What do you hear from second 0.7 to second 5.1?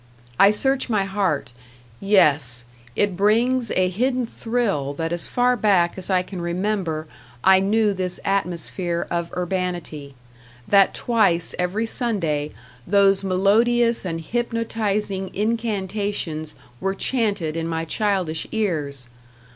my heart; yes, it brings a hidden thrill